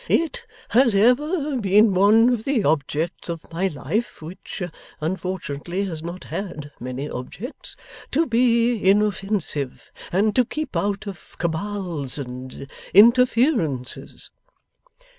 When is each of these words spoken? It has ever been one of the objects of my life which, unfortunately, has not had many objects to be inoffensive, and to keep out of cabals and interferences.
It 0.09 0.47
has 0.69 0.95
ever 0.95 1.57
been 1.57 1.93
one 1.93 2.29
of 2.31 2.43
the 2.43 2.63
objects 2.63 3.29
of 3.29 3.53
my 3.53 3.67
life 3.67 4.19
which, 4.19 4.63
unfortunately, 4.99 5.85
has 5.85 6.01
not 6.01 6.23
had 6.23 6.71
many 6.79 7.07
objects 7.07 7.75
to 8.09 8.25
be 8.25 8.83
inoffensive, 8.83 9.91
and 10.11 10.35
to 10.35 10.43
keep 10.43 10.75
out 10.75 11.05
of 11.05 11.37
cabals 11.37 12.17
and 12.17 12.65
interferences. 12.95 14.31